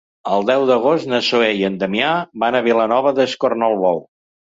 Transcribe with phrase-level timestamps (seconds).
[0.35, 2.13] El deu d'agost na Zoè i en Damià
[2.45, 4.03] van a Vilanova d'Escornalbou.